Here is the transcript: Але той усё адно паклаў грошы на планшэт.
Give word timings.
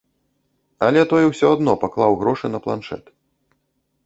Але 0.85 1.03
той 1.11 1.23
усё 1.31 1.47
адно 1.57 1.75
паклаў 1.83 2.11
грошы 2.23 2.45
на 2.55 2.59
планшэт. 2.65 3.05